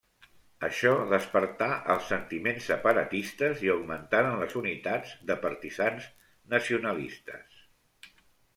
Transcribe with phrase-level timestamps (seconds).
[0.67, 6.11] Això despertà els sentiments separatistes i augmentaren les unitats de partisans
[6.57, 7.65] nacionalistes.